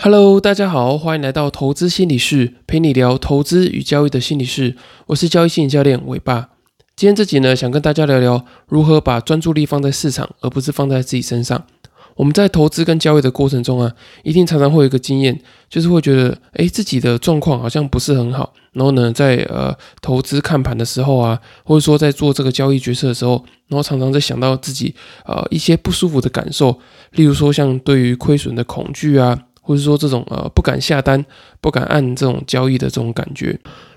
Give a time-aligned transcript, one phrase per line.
[0.00, 4.76] Hello，大家好，欢迎来到投资心理室，陪你聊投资与交易的心理室。
[5.06, 6.50] 我是交易心理教练伟爸。
[6.94, 11.66] 今天这集呢，想跟大家聊聊如何把专注力放在市场，而不是放在自己身上。
[12.14, 13.92] 我们在投资跟交易的过程中啊，
[14.22, 18.54] 一定常常会有一个经验，就是会觉得，哎，自己的状况好像不是很好。
[18.72, 24.94] 然后呢，在呃投资看盘的时候啊，或者说在做这个交易决策的时候，然后常常在想到自己
[25.26, 26.78] 呃一些不舒服的感受，
[27.12, 29.36] 例如说像对于亏损的恐惧啊。
[29.68, 31.22] 或者说这种呃不敢下单、
[31.60, 33.54] 不敢按这种交易的这种感觉，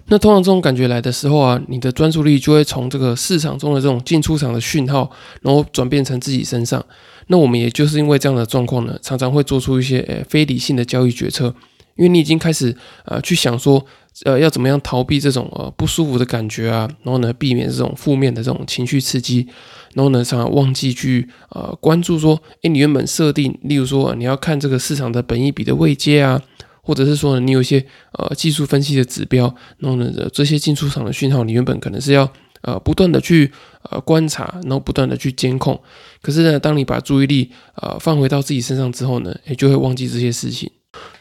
[0.07, 5.09] 那通常这种感觉来的时候啊，你的专注力就会从这个市场中的这种进出场的讯号，
[5.41, 6.83] 然后转变成自己身上。
[7.27, 11.55] 那我们也就是因为这样的状况呢，常常会做出一些诶非理性的交易决策，
[11.95, 13.85] 因为你已经开始呃去想说。
[14.25, 16.85] 呃，要怎么样逃避这种呃不舒服的感觉啊？
[17.01, 19.47] 然后呢，避免这种负面的这种情绪刺激，
[19.93, 26.39] 然后呢，常常忘记去呃关注说，诶，你原本设定，例如说你要看这个市场的本益比的位阶啊，
[26.83, 32.29] 或者是说你有一些呃技术分析的指标，然后呢，这些进出场的讯号，你原本可能是要
[32.63, 33.49] 呃不断的去
[33.89, 35.81] 呃观察，然后不断的去监控，
[36.21, 40.69] 可是呢，当你把注意力呃放回到自己身上之后呢，也就会忘记这些事情。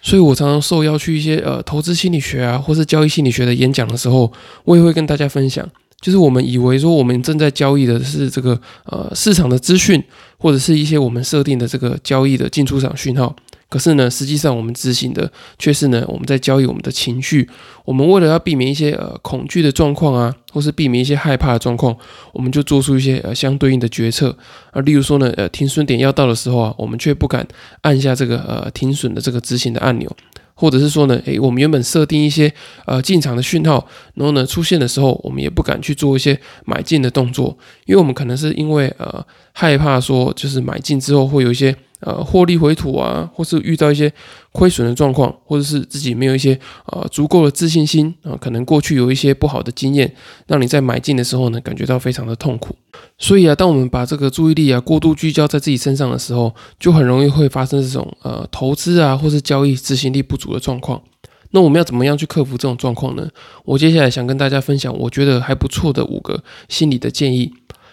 [0.02, 4.32] 所以我常常受邀去一些呃投资心理学啊，或是交易心理学的演讲的时候，
[4.64, 5.68] 我也会跟大家分享，
[6.00, 10.02] 就是我们以为说我们正在交易的是这个呃市场的资讯，
[10.38, 13.36] 或者是一些我们设定的这个交易的进出场讯号。
[13.70, 17.48] 可是呢，实际上我们执行的却是呢，我们在交易我们的情绪。
[17.84, 21.96] 我们为了要避免一些呃恐惧的状况啊，或是避免一些害怕的状况，
[22.32, 24.36] 我们就做出一些呃相对应的决策。
[24.72, 27.46] 啊，例如说呢，呃，停损点要到的时候啊，我们却不敢
[27.82, 30.10] 按下这个呃停损的这个执行的按钮，
[30.54, 32.52] 或者是说呢，诶，我们原本设定一些
[32.86, 41.76] 呃进场的讯号，然后呢出现的时候，我们也不敢去做一些买进的动作，因为我们可能是因为呃害怕说，就是买进之后会有一些。
[42.00, 44.12] 呃，获利回吐啊，或是遇到一些
[44.52, 50.14] 亏损的状况，或者是自己没有一些呃足够的自信心啊，可能过去有一些不好的经验，
[50.46, 52.74] 让你在买进的时候呢，感觉到非常的痛苦。
[53.18, 61.02] 所以啊，当我们把这个注意力啊过度聚焦在自己身上的时候，就很容易会发生这种呃投资啊，或是交易执行力不足的状况。
[61.50, 63.28] 那我们要怎么样去克服这种状况呢？
[63.64, 67.52] 我接下来想跟大家分享，我觉得还不错的五个心理的建议。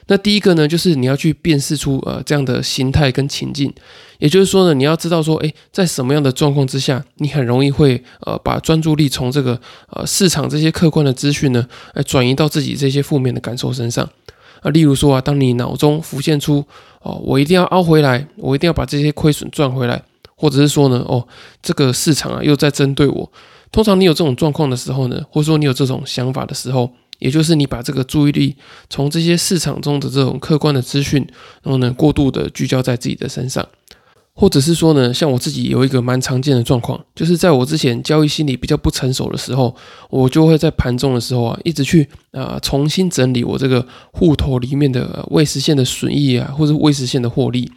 [0.10, 3.74] 那第一个呢，就是你要去辨识出呃这样的心态跟情境，
[4.20, 9.60] 也就是说呢，你要知道说，诶，在什么样的状况之下，你很容易会呃把专注力从这个
[9.90, 14.10] 呃市场这些客观的资讯呢，来转移到自己这些负面的感受身上
[14.62, 14.72] 啊。
[14.72, 16.64] 例如说啊，当你脑中浮现出
[17.02, 20.02] 哦，我一定要凹回来，我一定要把这些亏损赚回来，
[20.38, 21.28] 或者是说呢，哦，
[21.62, 23.30] 这个市场啊又在针对我。
[23.74, 26.90] 通常你有这种状况的时候呢，或者说你有这种想法的时候。
[27.20, 28.56] 也就是你把这个注意力
[28.90, 31.26] 从这些市场中的这种客观的资讯，
[31.64, 33.68] 然后呢过度的聚焦在自己的身上，
[34.34, 39.76] 或者是说呢，像我自己有一个蛮常见的状况，就是在我之前交易心理比较不成熟的时候，
[40.10, 47.72] 我就会在盘中的时候啊，一直去啊重新整理我这个户头里面的未实现的损益啊，或者未实现的获利。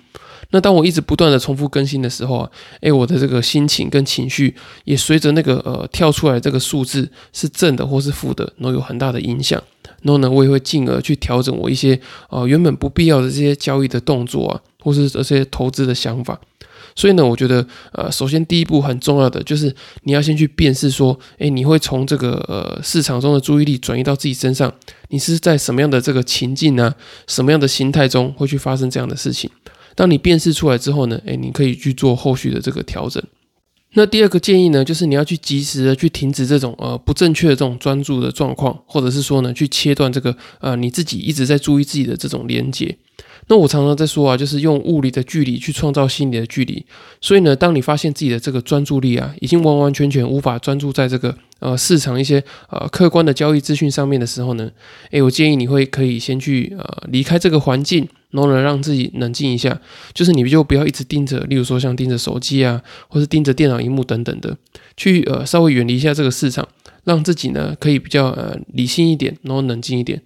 [0.51, 2.51] 那当我一直不断的重复更新的时候啊，
[2.81, 9.63] 诶，我的这个心情跟情绪也随着那个呃跳出来这个数字是正的或是负的，然后有很大的影响。
[10.03, 12.01] 然后呢，我也会进而去调整我一些
[12.31, 16.41] 呃原本不必要的这些交易的动作啊，或是这些投资的想法。
[16.97, 19.73] 所以呢，我觉得呃，首先第一步很重要的就是
[20.03, 24.73] 你要先去辨识说，诶，你会从这个呃市场中的注意力转移到自己身上，
[25.09, 26.93] 你是在什么样的这个情境呢？
[27.29, 29.49] 什么样的心态中会去发生这样的事情？
[29.95, 33.23] 当你辨识出来之后呢，诶，你可以去做后续的这个调整。
[33.95, 42.97] 那第二个建议呢，就是你要去及时的去停止这种呃不正确的这种专注的状况，或者是说呢，去切断这个呃你自己一直在注意自己的这种连接。
[43.51, 46.87] 那我常常在说啊，就是用物理的距离去创造心理的距离。
[47.21, 54.71] 所以呢，当你发现自己的这个专注力啊，已经完完全全无法专注在这个呃市场一些呃客观的交易资讯上面的时候呢，
[55.11, 58.09] 诶，我建议你会可以先去呃离开这个环境。
[58.31, 59.81] 然后呢，让自己冷静一下，
[60.15, 64.57] 就是你就不要一直盯着，例如说像盯着手机啊，或是盯着电脑荧幕等等的，
[64.97, 66.69] 去呃稍微远离一下这个市场，
[67.03, 70.23] 让自己呢可以比较呃理性一点，然后冷静一点，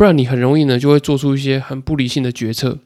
[0.00, 2.78] 不然你很容易呢就会做出一些很不理性的决策，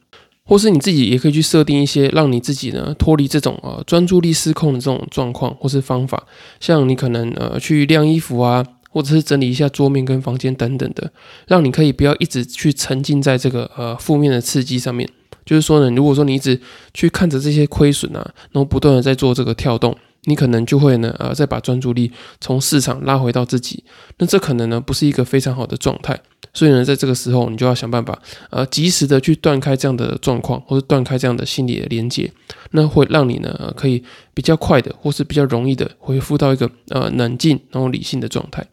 [0.42, 6.26] 或是你自己也可以去设定一些让你自己呢脱离这种呃专注力失控的这种状况或是方法，
[6.58, 8.66] 像你可能呃去晾衣服啊。
[8.90, 11.10] 或者是整理一下桌面跟房间等等的，
[11.48, 15.08] 让你可以不要一直去沉浸在这个呃负面的刺激上面。
[15.44, 16.60] 就是说呢，如果说你一直
[16.92, 18.22] 去看着这些亏损啊，
[18.52, 22.10] 然后不断的在做这个跳动，你可能就会呢，呃，再把专注力
[22.40, 23.84] 从市场拉回到自己，
[24.18, 26.18] 那这可能呢不是一个非常好的状态，
[26.52, 32.32] 所以呢，在这个时候你就要想办法，呃，及时的去断开这样的状况，或者断开这样的心理的连接，
[32.70, 38.66] 那会让你呢可以比较快的，或是比较容易的恢复到一个呃冷静然后理性的状态。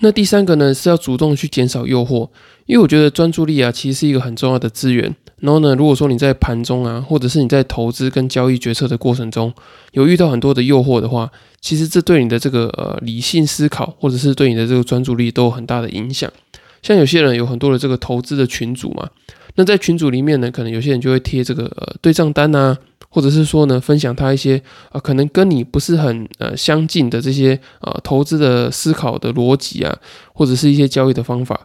[0.00, 2.30] 那第三个呢是要主动去减少诱惑，
[2.66, 5.14] 因为我觉得专注力啊其实是一个很重要的资源。
[5.40, 9.52] 然后呢，如果说你在盘中啊，或者是你在投资跟交易决策的过程中，
[9.92, 11.30] 有遇到很多的诱惑的话，
[11.60, 16.30] 其实这对你的这个呃理性思考，或者是对你的这个专注力都有很大的影响。
[16.82, 19.08] 像有些人有很多的这个投资的群组嘛，
[19.54, 22.76] 那在群组里面呢，可能有些人就会贴这个呃对账单啊。
[23.10, 29.98] 或者是说呢，分享他一些啊，可能跟你不是很呃相近的这些呃投资的思考的逻辑啊，
[30.34, 31.58] 或者是一些交易的方法。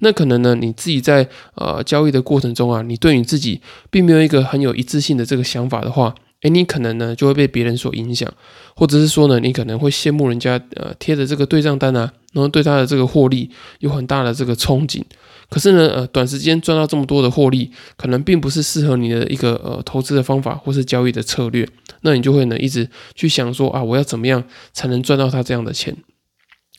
[0.00, 3.60] 那可能呢，你自己在呃交易的过程中啊，你对你自己
[3.90, 8.30] 并没有一个很有一致性的这个想法的话，诶，你可能呢就会被别人所影响，
[8.74, 13.50] 或者是说呢，你可能会羡慕人家呃贴的这个对账单啊，然后对他的这个获利
[13.80, 15.02] 有很大的这个憧憬。
[15.48, 21.66] 可是呢，呃，短时间赚到这么多的获利，可能并不是适合你的一个呃投资的方法或是交易的策略。
[22.02, 25.96] 那你就会呢一直去想说啊，我要怎么样才能赚到他这样的钱？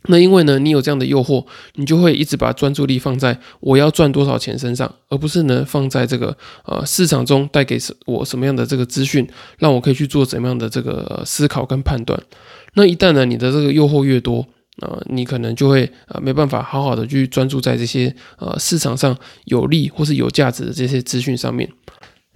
[0.07, 1.45] 那因为呢，你有这样的诱惑，
[1.75, 9.27] 你就会一直把专注力放在我要赚多少钱身上，而不是呢放在这个呃市场中带给我什么样的这个资讯，
[9.59, 12.21] 让我可以去做怎么样的这个思考跟判断。
[12.73, 14.47] 那一旦呢，你的这个诱惑越多，
[14.81, 21.69] 啊，你可能就会呃没办法好好的去专注在这些呃市场上有利或是有价值的这些资讯上面。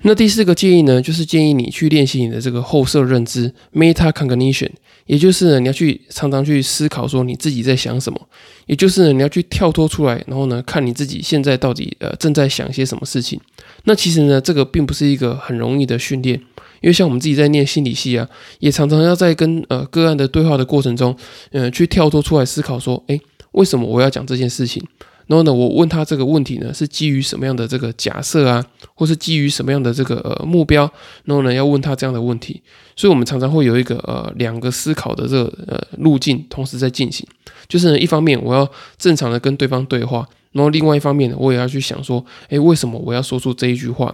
[0.03, 4.69] 那第四个建议呢，就是建议你去练习你的这个后设认知 （meta cognition），
[5.05, 8.19] 也就是呢你要去常常去思考说你自己在想什么，
[8.65, 13.39] 也就是你要去跳脱出来，然后呢看你自己现在到底呃正在想些什么事情。
[13.83, 16.41] 那其实呢这个并不是一个很容易的训练。
[16.81, 18.27] 因为像我们自己在念心理系啊，
[18.57, 21.15] 也常常要在跟呃个案的对话的过程中，
[21.51, 23.21] 嗯，去跳脱出来思考说，诶，
[23.51, 24.83] 为什么我要讲这件事情？
[25.31, 28.61] 然后呢，我问他这个问题呢，是基于什么样的这个假设啊，
[28.93, 30.81] 或是基于什么样的这个呃目标？
[31.23, 32.61] 然后呢，要问他这样的问题。
[32.97, 37.25] 所以，我们常常会有一个呃两个思考的这个呃路径同时在进行，
[37.69, 44.13] 就是呢，一方面我要正常的跟对方对话，然后另外一方面呢，我也要去想说，诶，为什么我要说出这一句话？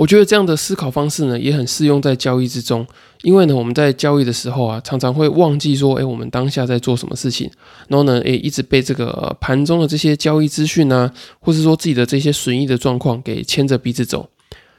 [0.00, 2.86] 我觉得这样的思考方式呢，也很适用在交易之中。
[3.20, 7.50] 因为呢，我们在交易的时候啊，常常会忘记说，哎，我们当下在做什么事情。
[7.88, 14.26] 然后呢，哎，一直被这个盘中的这些交易资讯啊，或是说自己的这些损益的状况给牵着鼻子走。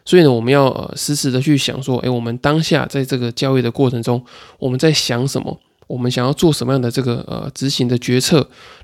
[0.03, 4.19] 所以呢，我们要呃时时的去想说，哎，我们当下在这个交易的过程中，
[4.57, 5.55] 我们在想什么？
[5.85, 8.37] 我们想要做什么样的这个呃执行的决策？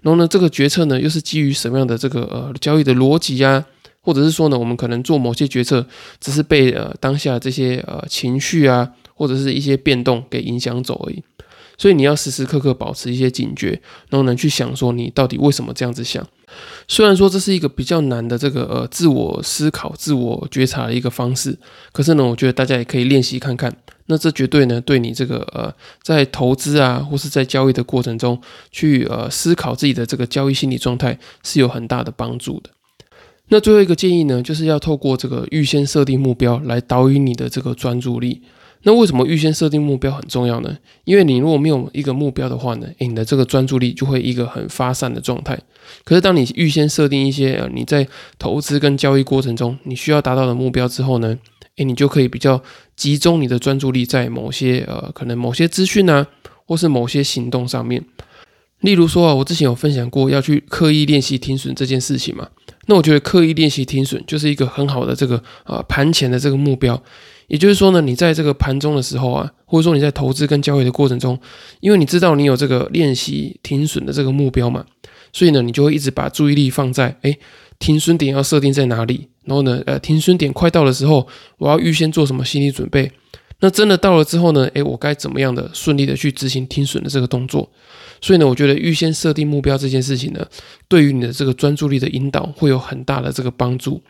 [0.04, 3.66] 然后呢，这个决策呢，又是基于什么样的这个呃交易的逻辑呀？
[4.08, 5.86] 或者是说呢，我们可能做某些决策，
[6.22, 11.22] 只是被呃当下这些呃情绪啊，或者是一些变动给影响走而已。
[11.78, 16.26] 所以你要时时刻刻保持一些警觉，然后呢去想说你到底为什么这样子想。
[16.88, 21.60] 虽然说这是一个比较难的这个呃自我思考、自我觉察的一个方式，
[21.92, 23.76] 可是呢，我觉得大家也可以练习看看。
[24.06, 25.70] 那这绝对呢对你这个呃
[26.02, 32.70] 在投资啊，或是在交易的过程中去呃思考自己的这个交易心理状态是有很大的帮助的。
[33.50, 38.42] 那最后一个建议呢，就是要透过这个预先设定目标来导引你的这个专注力。
[38.84, 40.78] 那为什么预先设定目标很重要呢？
[41.04, 45.60] 因为你如果没有一个目标的话呢，诶，你的这个专注力就会一个很发散的状态。
[46.04, 48.08] 可是当你预先设定一些呃你在
[48.38, 51.36] 投资跟交易过程中你需要达到的目标之后呢，
[51.78, 52.62] 诶，你就可以比较
[52.96, 56.28] 集中你的专注力在某些呃可能某些资讯啊，
[56.66, 58.04] 或是某些行动上面。
[58.82, 62.48] 例如说啊，我之前有分享过要去刻意练习停损这件事情嘛。
[62.86, 67.02] 那我觉得刻意练习停损就是一个很好的这个啊盘前的这个目标，
[67.48, 71.38] 也就是说呢，你在这个盘中的时候啊，或者说你在投资跟交易的过程中，
[71.82, 74.86] 因为你知道你有这个练习停损的这个目标嘛，
[75.34, 77.38] 所以呢，你就会一直把注意力放在哎
[77.80, 83.12] 停损点要设定在哪里，然后呢，呃停损点快到的时候，我要预先做什么心理准备。
[83.60, 87.70] 那真的到了之后呢，诶，我该怎么样的顺利的去执行停损的这个动作？
[88.22, 90.46] 所以呢，我觉得预先设定目标这件事情呢，
[90.88, 94.02] 对于你的这个专注力的引导会有很大的这个帮助。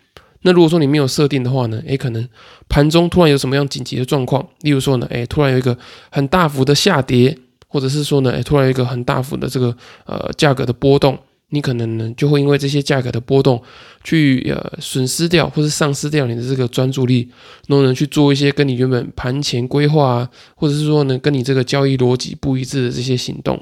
[0.42, 2.28] 那如果说你没有设定的话呢，诶，可能
[2.70, 5.78] 盘中突然有什么样紧急的状况，例如说呢，诶，突然有一个
[6.12, 7.38] 很大幅的下跌，
[7.68, 11.18] 或者是说呢，诶，突然有一个很大幅的这个呃价格的波动，
[11.50, 13.62] 你可能呢就会因为这些价格的波动
[14.04, 17.28] 去呃损失掉或是丧失掉你的这个专注力，
[17.68, 23.60] 然后呢去做一些跟你原本盘前规划啊，或者是说呢跟你这个交易逻辑不一致的这些行动。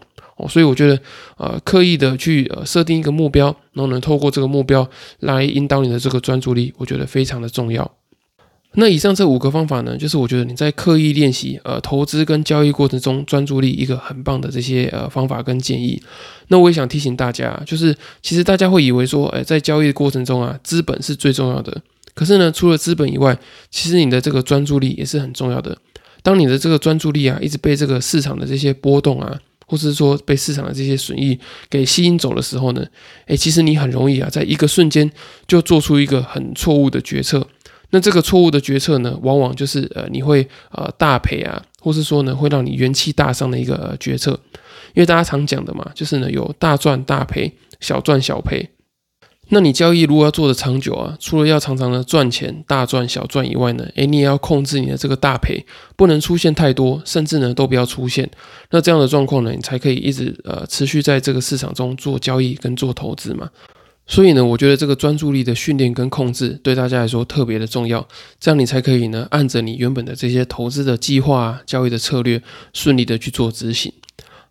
[0.47, 0.99] 所以我觉得，
[1.37, 4.87] 呃，刻意的去呃设定一个目标，然后呢，透过这个目标
[5.19, 7.89] 来引导你的这个专注力，我觉得非常的重要。
[8.77, 16.01] 那以上这五个方法呢，就是我觉得你在刻意练习呃投资跟交易过程中专注力一个很棒的这些呃方法跟建议。
[16.49, 21.81] 那我也想提醒大家，就是其实大家会以为说，哎，在交易的过程中啊，资本是最重要的。
[22.13, 23.37] 可是呢，除了资本以外，
[23.71, 25.77] 其实你的这个专注力也是很重要的。
[26.21, 31.37] 当你的这个专注力啊，一直被这个市场的这些波动啊，或是说被市场的这些损益
[31.69, 32.85] 给吸引走的时候呢，
[33.27, 35.09] 诶，其实你很容易啊，在一个瞬间
[35.47, 37.47] 就做出一个很错误的决策。
[37.91, 44.31] 那这个错误的决策呢，往往就是呃你会呃大赔啊，或是说呢会让你元气大伤的一个决策，
[44.93, 48.69] 因为大家常讲的嘛，就是呢有大赚大赔，小赚小赔。
[49.49, 55.63] 那你交易如果要做的长久啊，除了要常常的赚钱大赚小赚以外呢，诶，你也要控制你的这个大赔，
[55.95, 58.29] 不能出现太多，甚至呢都不要出现。
[58.71, 63.49] 那这样的状况呢，你才可以一直呃持续在这个市场中做交易跟做投资嘛。
[64.07, 68.07] 所以呢，我觉得这个专注力的训练跟控制对大家来说特别的重要，
[68.39, 72.41] 这样你才可以呢，按着你原本的这些投资的计划啊、交易的策略，
[72.73, 73.91] 顺利的去做执行。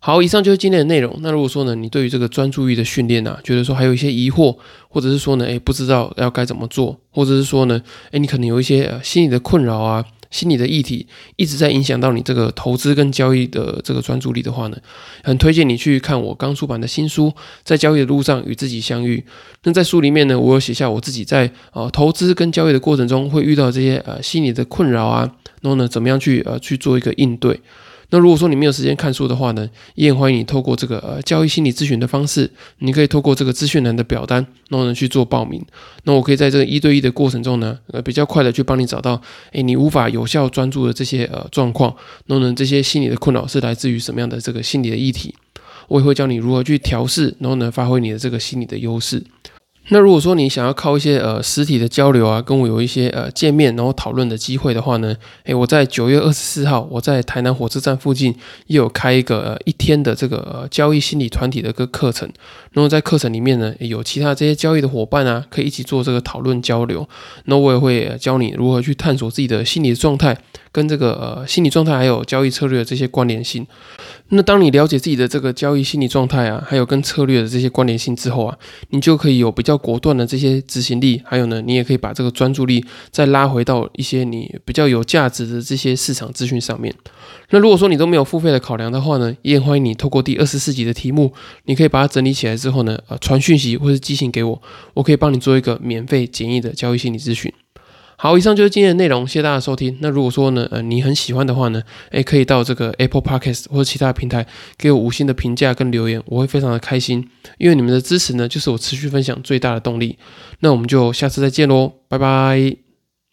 [0.05, 1.17] 好，以上就是今天的内容。
[1.21, 4.55] 那如果说呢，你对于这个专注力的训练啊，觉得说还有一些疑惑，
[4.87, 7.81] 或者是说呢，诶，不知道要该怎么做，或者是说呢，
[8.11, 10.05] 诶，你可能有一些呃心理的困扰啊。
[10.29, 11.07] 心理的议题
[11.37, 14.77] 一直在影响到你这个投资跟交易的这个专注力的话呢，
[15.23, 17.29] 很推荐你去看我刚出版的新书
[17.63, 19.17] 《在交易的路上与自己相遇》。
[19.63, 25.31] 那在书里面呢，我有写下我自己在呃投资跟交易的过程中会遇到这些呃心理的困扰啊，
[25.61, 27.59] 然后呢，怎么样去呃去做一个应对。
[28.15, 34.37] 那如果说你没有时间看书的话呢，也欢迎你透过这个呃交易心理咨询的方式，你可以透过这个资讯栏的表单，
[34.69, 35.61] 然后呢去做报名。
[36.05, 41.93] 那我可以在这个一对一的过程中呢，呃比较快的去帮你找到，诶你无法有效专注的这些呃状况，
[42.27, 45.35] 然后呢这些心理的困扰是来自于什么样的这个心理的议题，
[45.89, 49.21] 我也会教你如何去调试，然后呢发挥你的这个心理的优势。
[49.89, 58.33] 那如果说你想要靠一些呃实体的交流啊，跟我有一些呃见面然后讨论的机会的话呢，诶，我在九月二十四号，我在台南火车站附近
[58.65, 62.27] 也有开一个呃一天的这个呃交易心理团体的一个课程。
[62.71, 67.07] 然后在课程里面呢，有其他这些交易的伙伴啊，可以一起做这个讨论交流。
[67.45, 70.35] 那我也会教你如何去探索自己的心理状态，
[70.75, 73.65] 跟这个呃心理状态还有交易策略的这些关联性。
[74.29, 78.57] 那当你了解自己的这个交易心理状态啊，还有跟策略的这些关联性之后啊，
[78.89, 86.93] 你就可以有比较果断的这些执行力，还有呢，你也可以把这个专注力再拉回到一些你比较有价值的这些市场资讯上面。
[87.51, 91.31] 那如果说你都没有付费的考量的话呢，也欢迎你透过第二十四集的题目，
[91.65, 94.59] 你可以把它整理起来之后呢，呃，传讯息或者寄信给我，
[94.95, 97.53] 我可以帮你做一个免费简易的交易心理咨询。
[98.17, 99.97] 好，以上就是今天的内容，谢谢大家收听。
[100.01, 101.81] 那如果说呢，呃，你很喜欢的话呢，
[102.11, 110.17] 诶，可以到这个 Apple Podcast 或者其他平台给我五星的评价跟留言，我会非常的开心，因为你们的支持呢，就是我持续分享最大的动力。
[110.59, 112.84] 那我们就下次再见喽，拜拜。